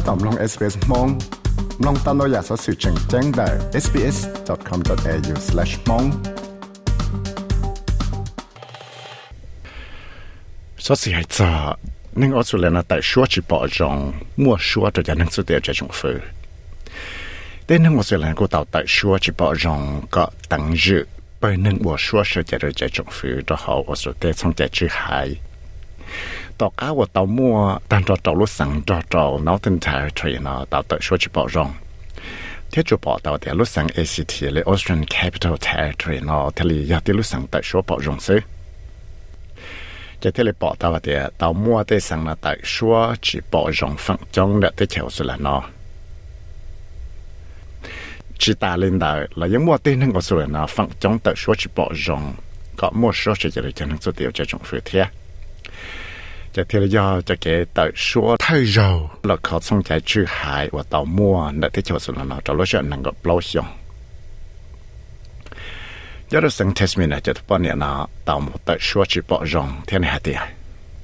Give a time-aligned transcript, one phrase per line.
[0.00, 1.08] ถ้าตอบลอง SBS มอง
[1.84, 3.48] ลองตามเราอยากสอสื่อแจ้งแจ้งได้
[3.84, 6.06] sbs.com.au/mong
[10.84, 11.50] สอสื่อให้จ้า
[12.20, 13.94] นึ่งออสเตรเลียนะแต่ชัวจิปอจง
[14.42, 16.20] มั่วชัวตัวจะนั่งสุดเดียวจะจงฟื้น
[17.64, 19.80] แต่นึ่งออสเตรเลียกูต่อแต่ชัวจิปอจง
[20.14, 21.04] ก็ตั้งยืด
[21.38, 25.28] ไปนึ่งบัวชัวเสียจะจะจงฟื้นตัวเขาออสเตรเลียช่องจะชื่อหาย
[26.60, 30.64] tàu cá và tàu mua tan trò trò lúc sẵn trò trò Northern Territory nó
[30.70, 31.72] tàu tự số chỉ bỏ rong.
[32.72, 36.84] Thiết chủ bỏ tàu thì lúc sẵn ACT là Australian Capital Territory nó thì là
[36.86, 38.40] giờ thì lúc sẵn tự số bỏ rong xứ.
[40.24, 45.56] จะเทเลปอตาวเตียตามัวเตสังนาตาชัวจีปอจงฟังจงเดเตเขียวสุลานอ
[48.40, 52.22] จีตาลินดาแล้วยังมัวเตนึงก็สุลานอฟังจงตาชัวจีปอจง
[52.80, 55.04] ก็มัวชัวจะจะเรียนหนังสือเดียวจะจงฟื้นเทีย
[56.55, 58.77] จะที่เลยจะเกแต่ชัว太柔
[59.27, 63.67] เราเขาสงใจชื่อหายว่าตาวมัวเดได้เขียวสุดละเนาะจะรู้สึกนั่งก็เปล่าชง
[66.29, 69.45] Giờ được sang test mình cho bọn nhà nó tạo một tại số chỉ bỏ
[69.45, 70.19] rong thế này hả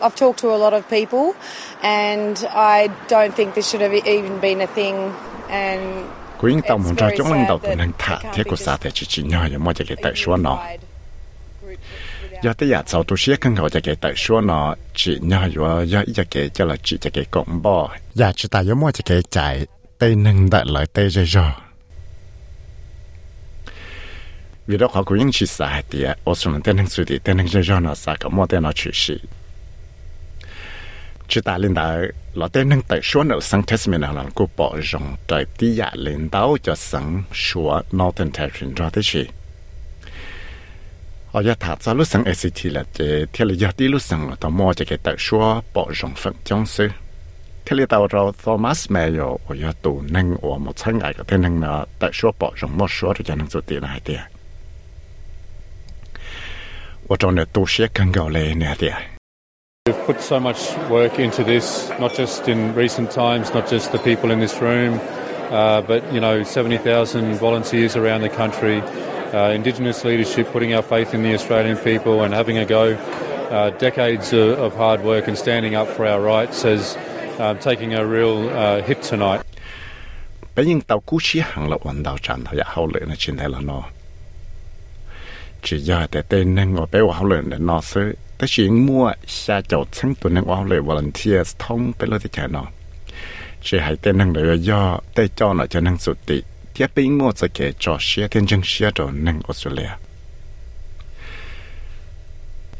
[0.00, 1.34] I've talked to a lot of people,
[1.82, 5.12] and I don't think this should have even been a thing.
[5.50, 5.82] And
[6.38, 8.16] Quyên tàu it's muốn ra very chúng lần đầu sad tuần that hành it thả
[8.16, 10.36] can't thế be của this xã thể chỉ chỉ nhỏ như mọi cái tại số
[10.36, 10.58] nó.
[10.58, 10.78] unified
[11.62, 12.03] group without
[12.43, 15.85] Giờ tới giờ sau tôi sẽ cần cho cái tại số nó chỉ nhỏ như
[15.85, 19.01] giờ ý cái cho là chỉ cho cái cộng bò Giờ chỉ tại mua cho
[19.05, 19.65] cái chạy
[19.97, 21.51] tây nâng đại lại tây rồi rồi.
[24.67, 27.19] Vì đó họ cũng những chỉ xã thì ở số xuống tên nâng suy thì
[27.23, 29.13] tên nâng rồi rồi nó xã có mua tên nó chỉ sĩ.
[31.27, 31.97] Chỉ tại lên đại
[32.33, 35.75] là tên nâng tại số nó sang test mình là cô bỏ rồng tại tí
[35.75, 39.25] dạ lên đạo cho sang số Northern Territory ra thế gì
[41.35, 42.83] ở nhà thả ra lúc sáng là
[47.75, 47.97] cái tờ
[48.43, 49.09] Thomas mẹ
[49.47, 50.57] ở nhà tù nâng ở
[52.13, 53.35] xóa bỏ rộng một xóa rồi cho
[57.09, 57.65] ở trong này tu
[60.07, 60.57] put so much
[60.89, 64.93] work into this, not just in recent times, not just the people in this room,
[65.51, 68.81] uh, but you know, 70,000 volunteers around the country
[69.33, 72.97] uh, Indigenous leadership, putting our faith in the Australian people and having a go.
[73.51, 76.97] Uh, decades of, of hard work and standing up for our rights has
[77.39, 79.41] uh, taking a real uh, hit tonight.
[80.55, 83.35] bây giờ tàu cú xí hàng là hoàn đào tràn thời hậu lệ là trên
[83.35, 83.83] đây là nó
[85.63, 88.01] chỉ giờ để tên nên ngồi bé hậu lệ để nó sẽ
[88.37, 92.29] tới chuyện mua xa chậu chân tuần nên hậu lệ volunteers thông bé lo thì
[92.31, 92.65] chạy nó
[93.61, 96.41] chỉ hãy tên nên để do tay cho nó cho năng sụt tị
[96.74, 99.90] tiếp bên mua sẽ kể cho xe thiên chân xe rồi nên Australia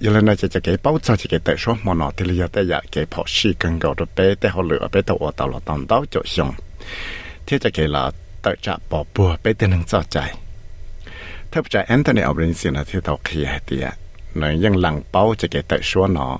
[0.00, 2.24] giờ lên đây chỉ chỉ cái bao giờ chỉ cái tại số mà nó thì
[2.26, 5.02] bây giờ tại giờ cái phò xí cần cầu được bé tại họ lựa bé
[5.02, 6.52] tàu ở tàu là tàu tàu chỗ xong
[7.46, 8.10] thế chỉ cái là
[8.42, 10.34] tại trả bỏ bùa bé tên nên cho chạy
[11.50, 13.92] theo trả Anthony Albanese là thì tàu kia thì à
[14.34, 16.34] nó ยังหลังเป้าจะเกิดแต่ชัวเนาะ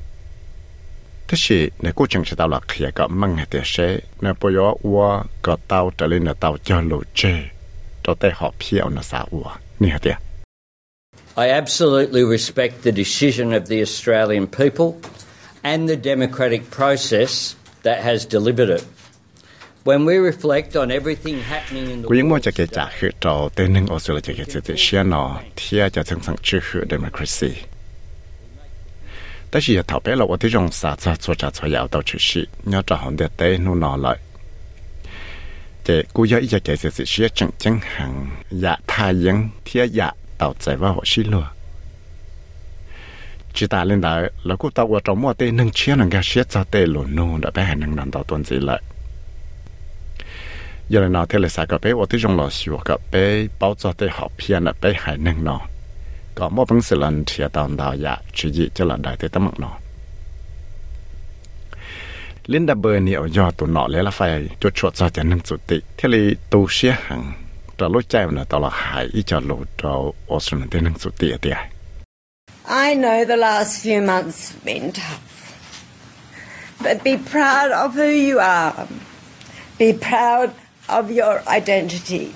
[1.28, 4.32] thế thì nè cô chẳng sẽ tao là khía cả măng hay thế sẽ nè
[4.42, 7.34] bây giờ ua có tao trở lên là tao cho lộ chê
[8.04, 10.14] cho tay họ phiêu nó sao ua nè hả thế
[11.38, 14.94] I absolutely respect the decision of the Australian people
[15.64, 18.84] and the democratic process that has delivered it.
[19.84, 25.24] When we reflect on everything happening in the world, ว่าจะเกิดจากคือเราเต้นหนึ่งออสเตรเลียจะเกิดจากเชียนอ
[25.60, 27.52] ที่จะสังสังชื่อคือ democracy
[29.55, 34.17] 但是也投票了，我这种啥子做着做要到出事，要找好的对努拿来。
[35.83, 41.43] 这กู要一直给自己学正正行，也太阳天也到在我我西路。
[43.53, 46.49] chỉ ta lên đó là cô tao qua trong mua tê nâng chia nâng cái xét
[46.49, 48.83] cho tê lùn nô đã bé hành nâng nâng tao tuần gì lại
[50.89, 53.47] giờ là nào thế là sao cái bé ở tí trong lò xíu cái bé
[53.59, 55.45] bao cho tê học phiền là bé hành nâng
[56.36, 59.18] nó có một bằng sự lần chia tao đào dạ chỉ gì cho là đại
[59.20, 59.72] tê tấm nó
[62.46, 65.56] Linda Bernie ở do tụi nọ lấy là phải cho chuột cho cho nâng chủ
[65.68, 66.18] tịch thế là
[66.50, 67.34] tu xế hàng
[67.78, 71.10] cho lối chạy là tao là hại ý cho lối cho Australia tên nâng chủ
[71.18, 71.54] tịch ở đây
[72.68, 75.22] I know the last few months have been tough.
[76.82, 78.88] But be proud of who you are.
[79.78, 80.50] Be proud
[80.88, 82.34] of your identity.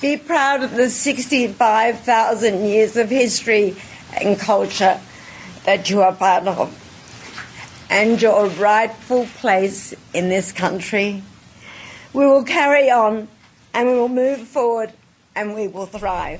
[0.00, 3.74] Be proud of the 65,000 years of history
[4.20, 5.00] and culture
[5.64, 6.70] that you are part of
[7.90, 11.22] and your rightful place in this country.
[12.12, 13.28] We will carry on
[13.74, 14.90] and we will move forward
[15.34, 16.38] and we will thrive.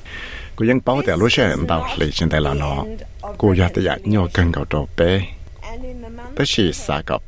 [0.57, 2.85] Cô dân bảo tại lúc xem bảo lý trên tay là nó.
[3.39, 5.21] Cô gia tại dạng nhỏ cần cầu trò bé.
[6.37, 7.21] Tất chỉ xa cậu.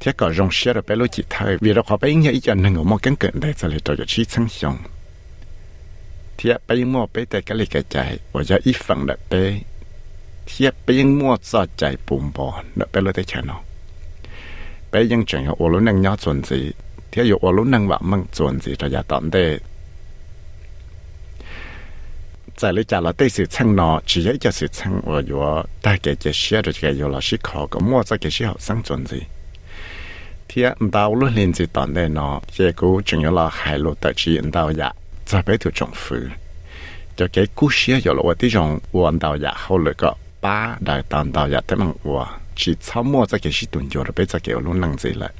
[0.00, 2.54] thế có rong xe rồi bé lối chỉ thay vì đó họ bé nhảy cho
[2.54, 4.78] nên ngủ mong cắn cận để sẽ lại trò cho chi sáng xong
[6.38, 8.18] thế bé mua bé tại cái lịch cái chạy.
[8.32, 9.60] Và giờ ít phần đã bé.
[10.46, 13.60] Thế bé ยัง mua sợ chạy bùm bò đã bé lối tại chạy nó
[14.92, 16.72] bé ยัง chẳng hiểu ô lối năng nhớ chuẩn gì?
[17.12, 19.60] Thế hiểu ô lối năng vạm măng chuẩn gì rồi giờ tạm đây?
[22.60, 25.00] Tại lý trả là tây sự chăng nó chỉ ấy cho sự chăng.
[25.04, 27.66] Và yo ta kể xe rồi cái yo là sĩ khó.
[27.80, 29.20] Mua ra cái học sáng chuẩn gì?
[30.47, 30.77] 子这些学生准子。
[30.77, 34.93] 天唔到六年级当的呢，结果仲有了海路的指引到呀，
[35.25, 36.15] 在北头政府，
[37.15, 45.31] 就给故事有了我这种弯到呀后那个把来当到呀，他们我只草么子这些顿有了被这给我弄子了。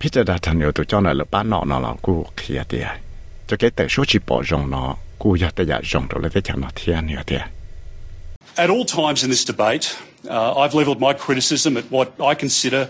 [0.00, 2.88] พิจารณาทันอยู่ตัวเจ้าหน่อยหรือป้านอนนอนกูเคลียร์เดีย
[3.48, 4.90] จะแกแต่ช่วยจีบอจงเนาะ
[8.62, 9.86] At all times in this debate,
[10.30, 12.88] uh, I've levelled my criticism at what I consider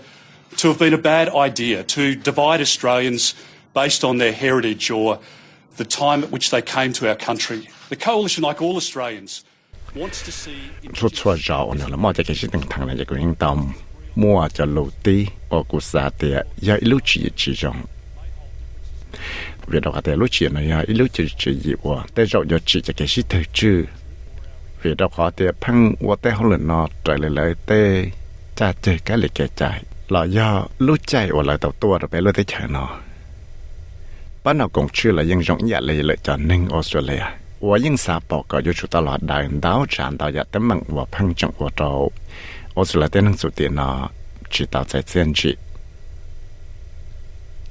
[0.56, 3.34] to have been a bad idea, to divide Australians
[3.74, 5.18] based on their heritage or
[5.76, 7.68] the time at which they came to our country.
[7.88, 9.44] The coalition, like all Australians,
[9.94, 10.56] wants to see.
[30.08, 32.98] là do lúc chạy ở lại tàu tua rồi bé lúc tới chạy nó
[34.44, 37.22] bắt nó cũng chưa là dân rộng nhà lì lợi cho nên Australia.
[37.60, 40.68] Và dân xã bỏ có dù chúng ta là đại đáo tràn tạo dạ tấm
[40.86, 42.12] và phân trọng của trâu
[42.76, 43.50] Australia tên năng số
[44.50, 45.56] chỉ tạo giải diện trị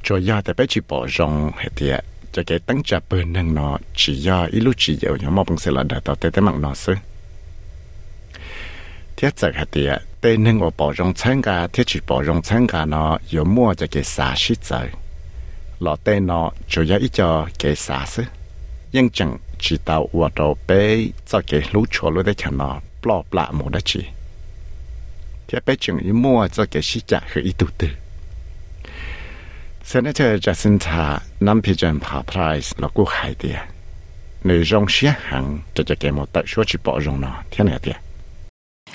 [0.03, 2.06] cho do tại bé chỉ bỏ rộng hệ tiệt.
[2.31, 5.57] Cho cái tăng trả bên năng nó chỉ do ít lúc chỉ dạo nhóm mong
[5.57, 6.94] sẽ là đại tạo tế tấm mạng nó sư
[9.18, 9.65] thiết giật hệ
[10.23, 14.88] tên năng ở bỏ rong参加thiết chỉ bỏ rong参加nó có mua cho cái xã sĩ trời
[15.81, 18.25] lọ tên nó chủ yếu ít cho cái xã sư
[18.93, 22.81] nhưng chẳng chỉ tao ở đầu bé cho cái lũ chua lũ để cho nó
[23.03, 24.05] bỏ bạ một đất chỉ
[25.49, 27.88] thiết bé chừng mua cho cái sĩ trả hơi ít tu tư
[29.85, 33.49] Senator Jacinta Nampijan Pa Price 了过海的，
[34.43, 37.97] 内容些行这就给我带说去包容了，听了的。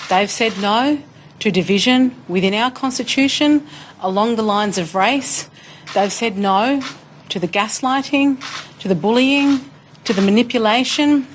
[0.08, 0.96] They've said no
[1.41, 3.67] To division within our constitution
[4.01, 5.49] along the lines of race.
[5.95, 6.83] They've said no
[7.29, 8.43] to the gaslighting,
[8.81, 9.71] to the bullying,
[10.05, 11.27] to the manipulation.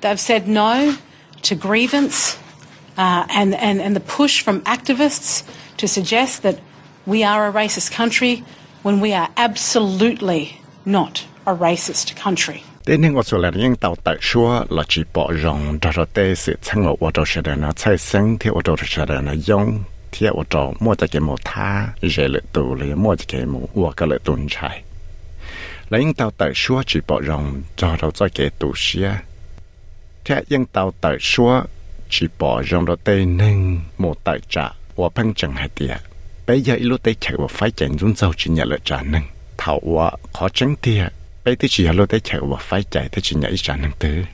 [0.00, 0.96] They've said no
[1.42, 2.38] to grievance
[2.96, 6.60] uh, and, and, and the push from activists to suggest that
[7.06, 8.44] we are a racist country
[8.82, 12.64] when we are absolutely not a racist country.
[12.85, 16.35] Thế nên tôi là những tàu tại xua là chỉ bỏ rong cho cho tê
[16.35, 19.83] sự sang ở tôi sẽ đến nó chạy sang thì tôi sẽ đến nó dùng
[20.11, 23.67] thì tôi mua cho cái một tha dễ lệ tù là mua cho cái một
[23.73, 24.83] của cái lệ tuần chạy
[25.89, 29.11] là những tàu tại xua chỉ bỏ rong cho cho cho cái tù xia
[30.25, 31.61] thế những tàu tại xua
[32.09, 35.87] chỉ bỏ rong cho tê nên một tại trả 我碰正系啲。
[36.47, 39.21] bây giờ lúc đấy chạy vào phải chạy run dâu chỉ nhận lại trả nâng
[39.57, 41.07] thảo quá khó tránh tia
[41.44, 43.96] bây giờ chỉ lúc đấy chạy vào phải chạy thì chỉ nhận trả năng dạ
[43.98, 44.24] tử.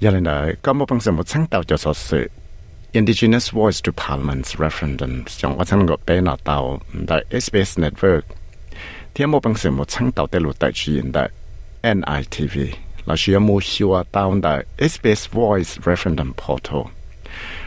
[0.00, 2.30] giờ này là có một bằng sự một sáng tạo cho sự.
[2.92, 8.20] Indigenous Voice to Parliament referendum, trong quá trình gọi bé nào tàu tại SBS Network.
[9.14, 11.30] Thì một bằng sự một sáng tạo tới luật tại chỉ tại
[11.82, 12.58] NITV
[13.06, 16.95] là chỉ một hiệu tàu tại SBS Voice referendum portal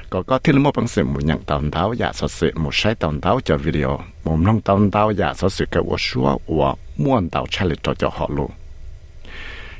[0.09, 2.95] có có thiết một bằng sự một nhận tàu tàu giả sở sự một sai
[2.95, 3.99] tàu tàu cho video.
[4.23, 7.83] Một nông tàu tàu giả sở sự cái của số của muôn tàu chạy lịch
[7.83, 8.51] cho cho họ luôn.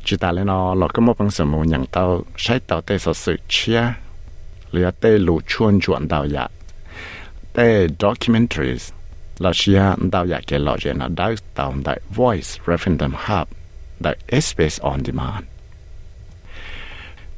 [0.06, 2.98] Chỉ ta lên nó là cái một bằng sự một nhận tàu sai tàu tê
[2.98, 3.84] sở sự chia,
[4.72, 6.48] lìa tê lù chuôn chuôn tàu giả.
[7.54, 8.92] Tê documentaries
[9.40, 9.82] là chia
[10.12, 13.48] tàu giả cái lọ chuyện là đào tàu đại voice, referendum hub,
[14.00, 15.46] đại space on demand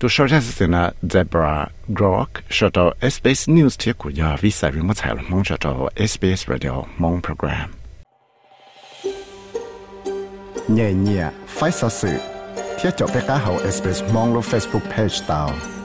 [0.02, 4.50] tu so ra se na Deborah Grok so to SBS News te ku ya vi
[4.50, 7.70] sa ri mo chai mong so to SBS Radio mong program.
[10.68, 12.14] Nhẹ nhẹ phải sợ sự
[12.80, 15.81] thiết cho bé cá hậu SBS mong lo Facebook page tao.